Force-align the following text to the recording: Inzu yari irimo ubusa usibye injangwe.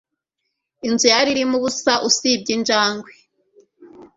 Inzu 0.87 1.05
yari 1.13 1.29
irimo 1.31 1.55
ubusa 1.59 1.93
usibye 2.07 2.51
injangwe. 2.57 3.11